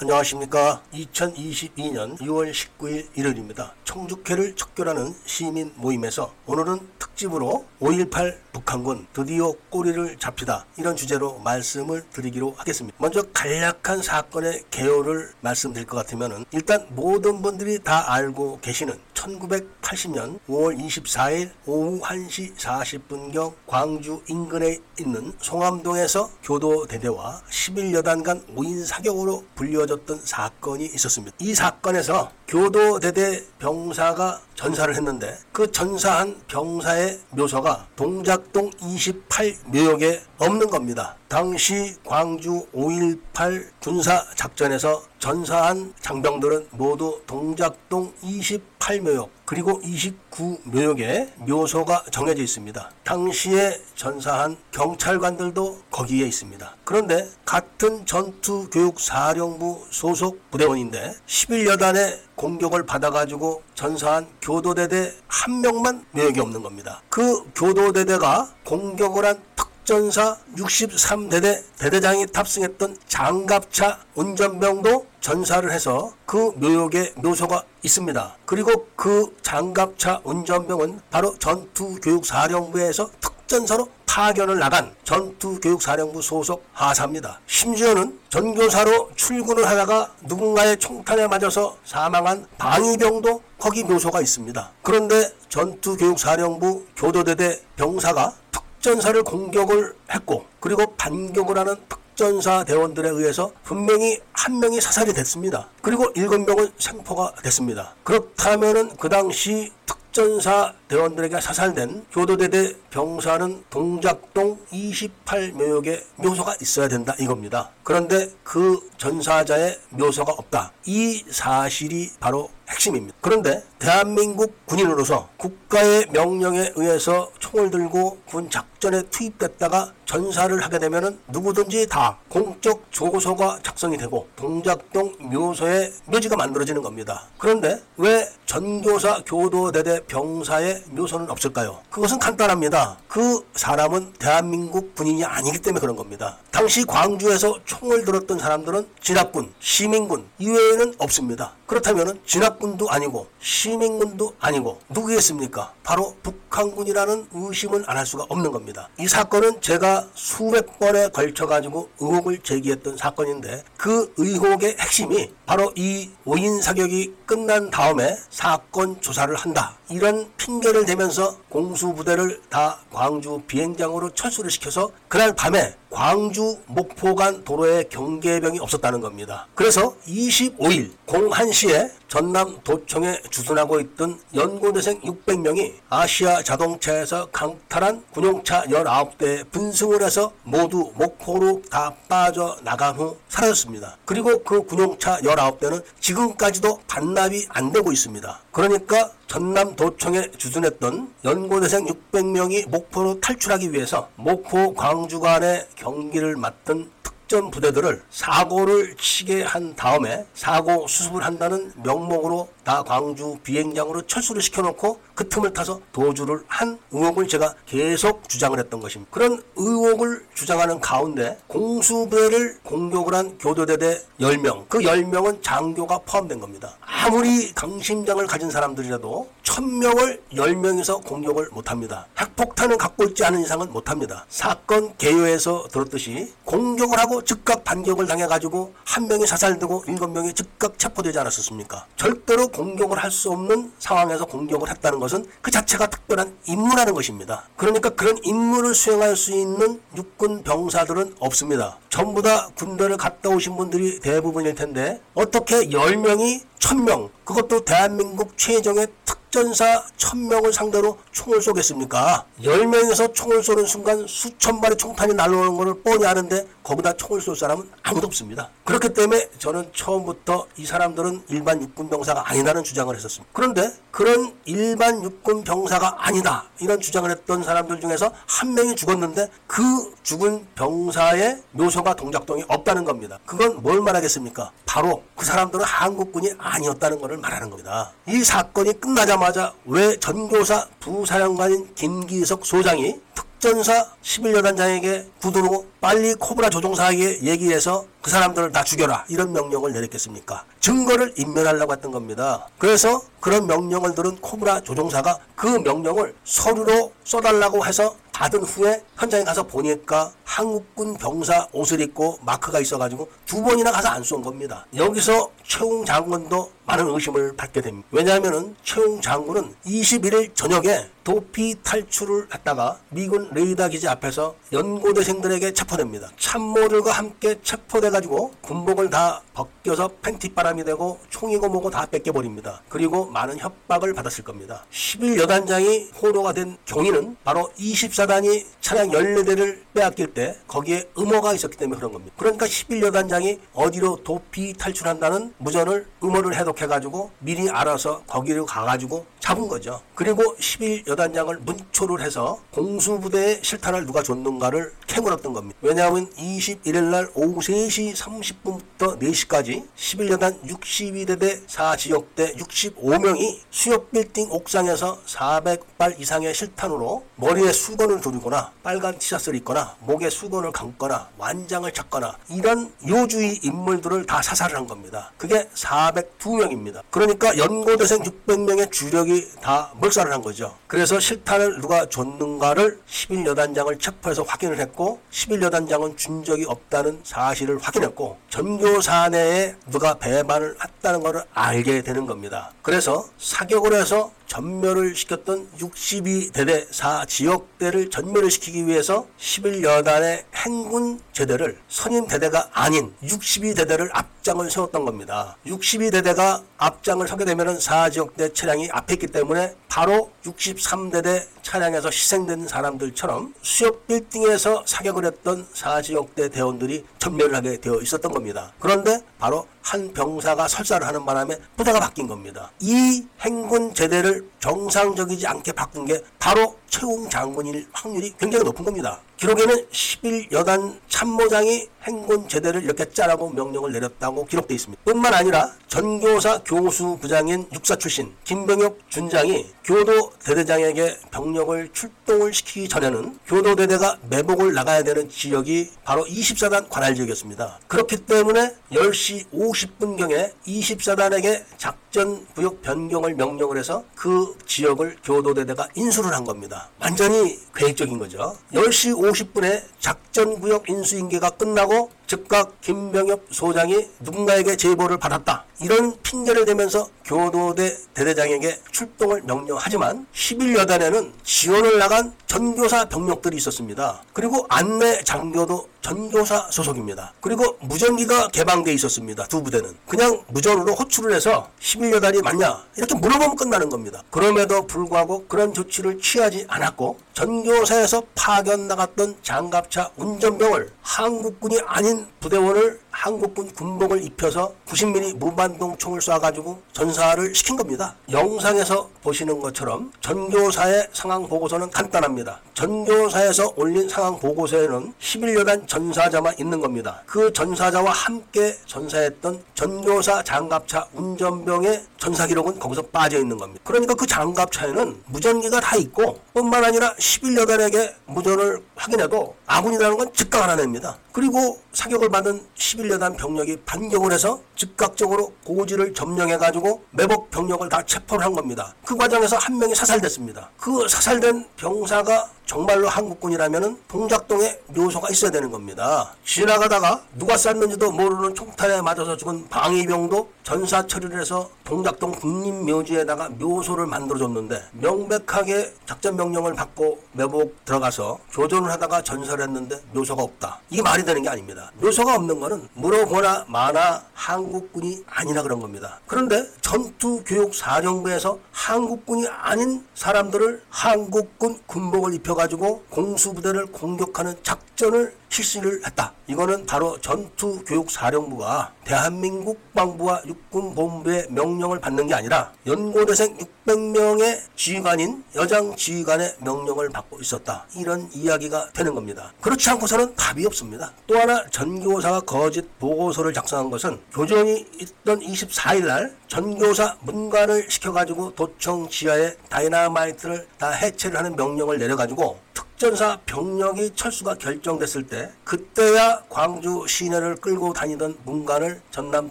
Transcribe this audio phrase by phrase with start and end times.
[0.00, 0.80] 안녕하십니까.
[0.92, 3.74] 2022년 6월 19일 일요일입니다.
[3.82, 12.54] 청주회를 척결하는 시민 모임에서 오늘은 특집으로 5.18 북한군 드디어 꼬리를 잡히다 이런 주제로 말씀을 드리기로
[12.56, 12.96] 하겠습니다.
[13.00, 20.78] 먼저 간략한 사건의 개요를 말씀드릴 것 같으면 일단 모든 분들이 다 알고 계시는 1980년 5월
[20.78, 30.20] 24일 오후 1시 40분경 광주 인근에 있는 송암동에서 교도대대와 11여단 간 5인 사격으로 불려 졌던
[30.24, 31.36] 사건이 있었습니다.
[31.40, 41.16] 이 사건에서 교도대대 병사가 전사를 했는데 그 전사한 병사의 묘소가 동작동 28묘역에 없는 겁니다.
[41.28, 52.90] 당시 광주 5.18 군사작전에서 전사한 장병들은 모두 동작동 28 묘역 그리고 29묘역에 묘소가 정해져 있습니다.
[53.04, 56.76] 당시에 전사한 경찰관들도 거기에 있습니다.
[56.84, 67.02] 그런데 같은 전투교육사령부 소속 부대원인데 11여단의 공격을 받아가지고 전사한 교도대대 한 명만 묘역이 없는 겁니다.
[67.10, 69.42] 그 교도대대가 공격을 한
[69.88, 78.36] 특전사 63대대 대대장이 탑승했던 장갑차 운전병도 전사를 해서 그 묘역에 묘소가 있습니다.
[78.44, 87.40] 그리고 그 장갑차 운전병은 바로 전투교육사령부에서 특전사로 파견을 나간 전투교육사령부 소속 하사입니다.
[87.46, 94.70] 심지어는 전교사로 출근을 하다가 누군가의 총탄에 맞아서 사망한 방위병도 거기 묘소가 있습니다.
[94.82, 104.20] 그런데 전투교육사령부 교도대대 병사가 특 전사를 공격을 했고 그리고 반격을 하는 특전사 대원들에 의해서 분명히
[104.32, 105.68] 한 명이 사살이 됐습니다.
[105.82, 107.94] 그리고 일곱 명은 생포가 됐습니다.
[108.04, 117.70] 그렇다면은 그 당시 특전사 대원들에게 사살된 교도대대 병사는 동작동 28묘역에 묘소가 있어야 된다 이겁니다.
[117.84, 120.72] 그런데 그 전사자의 묘소가 없다.
[120.86, 123.16] 이 사실이 바로 핵심입니다.
[123.20, 131.86] 그런데 대한민국 군인으로서 국가의 명령에 의해서 총을 들고 군 작전에 투입됐다가 전사를 하게 되면 누구든지
[131.88, 137.24] 다 공적 조서가 작성이 되고 동작동 묘소에 묘지가 만들어지는 겁니다.
[137.36, 141.80] 그런데 왜 전교사 교도대대 병사의 묘소는 없을까요?
[141.90, 142.98] 그것은 간단합니다.
[143.06, 146.38] 그 사람은 대한민국 군인이 아니기 때문에 그런 겁니다.
[146.50, 151.57] 당시 광주에서 총을 들었던 사람들은 진압군, 시민군 이외에는 없습니다.
[151.68, 155.74] 그렇다면 진압군도 아니고 시민군도 아니고 누구겠습니까?
[155.84, 158.88] 바로 북한군이라는 의심은 안 할 수가 없는 겁니다.
[158.98, 166.10] 이 사건은 제가 수백 번에 걸쳐 가지고 의혹을 제기했던 사건인데 그 의혹의 핵심이 바로 이
[166.26, 169.78] 5인 사격이 끝난 다음에 사건 조사를 한다.
[169.88, 177.84] 이런 핑계를 대면서 공수부대를 다 광주 비행장으로 철수를 시켜서 그날 밤에 광주 목포 간 도로에
[177.84, 179.48] 경계병이 없었다는 겁니다.
[179.54, 190.02] 그래서 25일 01시에 전남 도청에 주둔하고 있던 연고대생 600명이 아시아 자동차에서 강탈한 군용차 19대에 분승을
[190.02, 193.98] 해서 모두 목포로 다 빠져나간 후 사라졌습니다.
[194.06, 198.40] 그리고 그 군용차 19대는 지금까지도 반납이 안 되고 있습니다.
[198.52, 206.90] 그러니까 전남 도청에 주둔했던 연고대생 600명이 목포로 탈출하기 위해서 목포 광주 간의 경기를 맡던
[207.28, 214.98] 특전 부대들을 사고를 치게 한 다음에 사고 수습을 한다는 명목으로 다 광주 비행장으로 철수를 시켜놓고
[215.18, 219.10] 그 틈을 타서 도주를 한 의혹을 제가 계속 주장을 했던 것입니다.
[219.12, 226.76] 그런 의혹을 주장하는 가운데 공수부대를 공격을 한 교도대대 10명, 그 10명은 장교가 포함된 겁니다.
[226.80, 232.06] 아무리 강심장을 가진 사람들이라도 1000명을 10명이서 공격을 못합니다.
[232.20, 234.24] 핵폭탄을 갖고 있지 않은 이상은 못합니다.
[234.28, 241.18] 사건 개요에서 들었듯이 공격을 하고 즉각 반격을 당해가지고 한 명이 사살되고 일곱 명이 즉각 체포되지
[241.18, 241.86] 않았었습니까?
[241.96, 247.48] 절대로 공격을 할 수 없는 상황에서 공격을 했다는 것은 그 자체가 특별한 임무라는 것입니다.
[247.56, 251.78] 그러니까 그런 임무를 수행할 수 있는 육군 병사들은 없습니다.
[251.88, 259.27] 전부 다 군대를 갔다 오신 분들이 대부분일 텐데 어떻게 10명이 1000명 그것도 대한민국 최정의 특
[259.30, 262.24] 전사 1000명을 상대로 총을 쏘겠습니까?
[262.42, 267.68] 10명에서 총을 쏘는 순간 수천 발의 총탄이 날아오는 것을 뻔히 아는데 거기다 총을 쏠 사람은
[267.82, 268.48] 아무도 없습니다.
[268.64, 273.30] 그렇기 때문에 저는 처음부터 이 사람들은 일반 육군 병사가 아니라는 주장을 했었습니다.
[273.32, 279.62] 그런데 그런 일반 육군 병사가 아니다 이런 주장을 했던 사람들 중에서 한 명이 죽었는데 그
[280.02, 283.18] 죽은 병사의 묘소가 동작동에 없다는 겁니다.
[283.26, 284.52] 그건 뭘 말하겠습니까?
[284.64, 287.92] 바로 그 사람들은 한국군이 아니었다는 것을 말하는 겁니다.
[288.06, 293.00] 이 사건이 끝나자 마자 왜 전교사 부사령관인 김기석 소장이
[293.40, 300.44] 작전사 11여단장에게 구두로 빨리 코브라 조종사에게 얘기해서 그 사람들을 다 죽여라 이런 명령을 내렸겠습니까?
[300.58, 302.48] 증거를 인멸하려고 했던 겁니다.
[302.58, 309.44] 그래서 그런 명령을 들은 코브라 조종사가 그 명령을 서류로 써달라고 해서 받은 후에 현장에 가서
[309.44, 314.66] 보니까 한국군 병사 옷을 입고 마크가 있어가지고 두 번이나 가서 안 쏜 겁니다.
[314.74, 317.88] 여기서 최웅 장군도 많은 의심을 받게 됩니다.
[317.92, 326.10] 왜냐하면 최웅 장군은 21일 저녁에 도피 탈출을 했다가 미군 레이더 기지 앞에서 연고대생들에게 체포됩니다.
[326.18, 332.62] 참모들과 함께 체포돼가지고 군복을 다 벗겨서 팬티바람이 되고 총이고 뭐고 다 뺏겨버립니다.
[332.68, 334.66] 그리고 많은 협박을 받았을 겁니다.
[334.70, 341.56] 11 여단장이 호로가 된 경위는 바로 24 단이 차량 14대를 빼앗길 때 거기에 음모가 있었기
[341.56, 342.14] 때문에 그런 겁니다.
[342.18, 349.80] 그러니까 11여단장이 어디로 도피 탈출한다는 무전을 음모를 해독해가지고 미리 알아서 거기로 가가지고 잡은 거죠.
[349.94, 355.58] 그리고 11여단장을 문초를 해서 공수부대의 실탄을 누가 줬는가를 캐물었던 겁니다.
[355.60, 366.00] 왜냐하면 21일 날 오후 3시 30분부터 4시까지 11여단 62대대 4지역대 65명이 수협 빌딩 옥상에서 400발
[366.00, 373.40] 이상의 실탄으로 머리에 수건을 두르거나 빨간 티셔츠를 입거나 목에 수건을 감거나 완장을 찾거나 이런 요주의
[373.42, 375.12] 인물들을 다 사살을 한 겁니다.
[375.16, 376.82] 그게 402명입니다.
[376.90, 380.54] 그러니까 연고대생 600명의 주력이 다 몰살을 한 거죠.
[380.66, 389.08] 그래서 실탄을 누가 줬는가를 11여단장을 체포해서 확인을 했고 11여단장은 준 적이 없다는 사실을 확인했고 전교사
[389.08, 392.52] 내에 누가 배반을 했다는 것을 알게 되는 겁니다.
[392.62, 402.06] 그래서 사격을 해서 전멸을 시켰던 62대대 4 지역대를 전멸을 시키기 위해서 11여단의 행군 제대를 선임
[402.06, 405.36] 대대가 아닌 62대대를 앞장을 세웠던 겁니다.
[405.46, 413.88] 62대대가 앞장을 서게 되면 4지역대 차량이 앞에 있기 때문에 바로 63대대 차량에서 희생된 사람들처럼 수협
[413.88, 418.52] 빌딩에서 사격을 했던 4지역대 대원들이 전멸을 하게 되어 있었던 겁니다.
[418.60, 422.52] 그런데 바로 한 병사가 설사를 하는 바람에 부대가 바뀐 겁니다.
[422.60, 429.00] 이 행군 제대를 정상적이지 않게 바꾼 게 바로 최웅 장군일 확률이 굉장히 높은 겁니다.
[429.18, 434.82] 기록에는 11여단 참모장이 행군 제대를 이렇게 짜라고 명령을 내렸다고 기록되어 있습니다.
[434.84, 443.18] 뿐만 아니라 전교사 교수 부장인 육사 출신 김병혁 준장이 교도 대대장에게 병력을 출동을 시키기 전에는
[443.26, 447.60] 교도 대대가 매복을 나가야 되는 지역이 바로 24단 관할 지역이었습니다.
[447.68, 456.12] 그렇기 때문에 10시 50분경에 24단에게 작전 구역 변경을 명령을 해서 그 지역을 교도 대대가 인수를
[456.12, 456.68] 한 겁니다.
[456.80, 458.36] 완전히 계획적인 거죠.
[458.52, 465.44] 10시 50분에 작전 구역 인수인계가 끝나고 と 즉각 김병엽 소장이 누군가에게 제보를 받았다.
[465.60, 474.02] 이런 핑계를 대면서 교도대 대대장에게 출동을 명령하지만 11여단에는 지원을 나간 전교사 병력들이 있었습니다.
[474.12, 477.14] 그리고 안내 장교도 전교사 소속입니다.
[477.20, 479.26] 그리고 무전기가 개방돼 있었습니다.
[479.26, 479.74] 두 부대는.
[479.86, 482.62] 그냥 무전으로 호출을 해서 11여단이 맞냐?
[482.76, 484.02] 이렇게 물어보면 끝나는 겁니다.
[484.10, 493.52] 그럼에도 불구하고 그런 조치를 취하지 않았고 전교사에서 파견 나갔던 장갑차 운전병을 한국군이 아닌 부대원을 한국군
[493.52, 497.94] 군복을 입혀서 90mm 무반동 총을 쏴가지고 전사를 시킨 겁니다.
[498.10, 502.40] 영상에서 보시는 것처럼 전교사의 상황 보고서는 간단합니다.
[502.54, 507.00] 전교사에서 올린 상황 보고서에는 11여단 전사자만 있는 겁니다.
[507.06, 513.60] 그 전사자와 함께 전사했던 전교사 장갑차 운전병의 전사 기록은 거기서 빠져 있는 겁니다.
[513.62, 520.98] 그러니까 그 장갑차에는 무전기가 다 있고 뿐만 아니라 11여단에게 무전을 확인해도 아군이라는 건 즉각 알아냅니다.
[521.12, 528.24] 그리고 사격을 받은 11 여단 병력이 반격을 해서 즉각적으로 고지를 점령해가지고 매복 병력을 다 체포를
[528.24, 528.74] 한 겁니다.
[528.84, 530.50] 그 과정에서 한 명이 사살됐습니다.
[530.58, 536.14] 그 사살된 병사가 정말로 한국군이라면 동작동에 묘소가 있어야 되는 겁니다.
[536.24, 544.62] 지나가다가 누가 쐈는지도 모르는 총탄에 맞아서 죽은 방위병도 전사 처리를 해서 동작동 국립묘지에다가 묘소를 만들어줬는데
[544.72, 550.58] 명백하게 작전 명령을 받고 매복 들어가서 교전을 하다가 전설을 했는데 묘소가 없다.
[550.70, 551.70] 이게 말이 되는 게 아닙니다.
[551.74, 556.00] 묘소가 없는 거는 물어보나 마나 한국군이 아니라 그런 겁니다.
[556.06, 566.12] 그런데 전투교육사령부에서 한국군이 아닌 사람들을 한국군 군복을 입혀 가지고 공수부대를 공격하는 작전을 실시를 했다.
[566.26, 576.36] 이거는 바로 전투교육사령부가 대한민국 국방부와 육군본부의 명령을 받는 게 아니라 연고대생 600명의 지휘관인 여장 지휘관의
[576.40, 577.66] 명령을 받고 있었다.
[577.76, 579.32] 이런 이야기가 되는 겁니다.
[579.40, 580.92] 그렇지 않고서는 답이 없습니다.
[581.06, 588.88] 또 하나 전교사가 거짓 보고서를 작성한 것은 교전이 있던 24일 날 전교사 문관을 시켜가지고 도청
[588.88, 596.84] 지하에 다이나마이트를 다 해체를 하는 명령을 내려가지고 특 전사 병력이 철수가 결정됐을 때 그때야 광주
[596.86, 599.30] 시내를 끌고 다니던 문관을 전남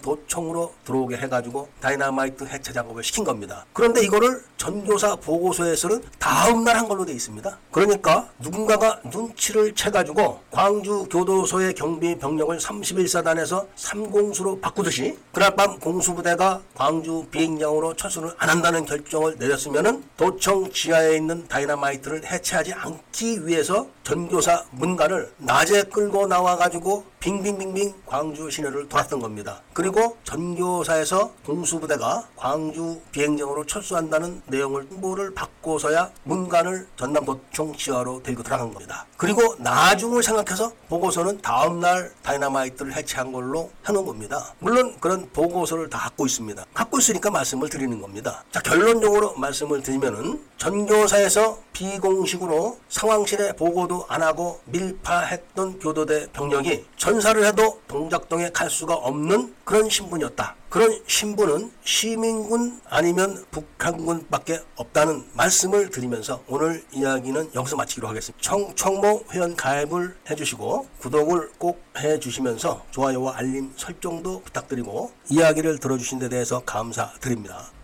[0.00, 3.64] 도청으로 들어오게 해가지고 다이나마이트 해체 작업을 시킨 겁니다.
[3.72, 7.58] 그런데 이거를 전교사 보고서에서는 다음 날 한 걸로 돼 있습니다.
[7.72, 17.26] 그러니까 누군가가 눈치를 채가지고 광주 교도소의 경비 병력을 31사단에서 3공수로 바꾸듯이 그날 밤 공수부대가 광주
[17.32, 25.30] 비행장으로 철수를 안 한다는 결정을 내렸으면은 도청 지하에 있는 다이나마이트를 해체하지 않기 위해서 전교사 문관을
[25.38, 29.60] 낮에 끌고 나와 가지고 빙빙빙빙 광주 시내를 돌았던 겁니다.
[29.72, 39.06] 그리고 전교사에서 공수부대가 광주 비행장으로 철수한다는 내용을 통보를 받고서야 문관을 전남도청 지하로 들고 들어간 겁니다.
[39.16, 44.54] 그리고 나중을 생각해서 보고서는 다음날 다이나마이트를 해체한 걸로 해놓은 겁니다.
[44.60, 46.64] 물론 그런 보고서를 다 갖고 있습니다.
[46.72, 48.44] 갖고 있으니까 말씀을 드리는 겁니다.
[48.52, 57.80] 자 결론적으로 말씀을 드리면은 전교사에서 비공식으로 상황실에 보고도 안 하고 밀파했던 교도대 병력이 전사를 해도
[57.88, 60.56] 동작동에 갈 수가 없는 그런 신분이었다.
[60.68, 68.38] 그런 신분은 시민군 아니면 북한군밖에 없다는 말씀을 드리면서 오늘 이야기는 여기서 마치기로 하겠습니다.
[68.42, 76.28] 청, 청모 회원 가입을 해주시고 구독을 꼭 해주시면서 좋아요와 알림 설정도 부탁드리고 이야기를 들어주신 데
[76.28, 77.70] 대해서 감사드립니다.